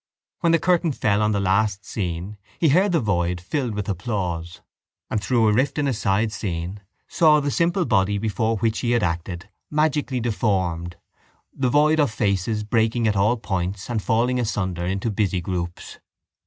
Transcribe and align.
When 0.39 0.51
the 0.51 0.57
curtain 0.57 0.93
fell 0.93 1.21
on 1.21 1.31
the 1.31 1.39
last 1.39 1.85
scene 1.85 2.39
he 2.57 2.69
heard 2.69 2.91
the 2.91 2.99
void 2.99 3.39
filled 3.39 3.75
with 3.75 3.87
applause 3.87 4.59
and, 5.11 5.21
through 5.23 5.47
a 5.47 5.53
rift 5.53 5.77
in 5.77 5.87
a 5.87 5.93
side 5.93 6.31
scene, 6.31 6.81
saw 7.07 7.39
the 7.39 7.51
simple 7.51 7.85
body 7.85 8.17
before 8.17 8.57
which 8.57 8.79
he 8.79 8.93
had 8.93 9.03
acted 9.03 9.47
magically 9.69 10.19
deformed, 10.19 10.95
the 11.53 11.69
void 11.69 11.99
of 11.99 12.09
faces 12.09 12.63
breaking 12.63 13.07
at 13.07 13.15
all 13.15 13.37
points 13.37 13.91
and 13.91 14.01
falling 14.01 14.39
asunder 14.39 14.87
into 14.87 15.11
busy 15.11 15.39
groups. 15.39 15.99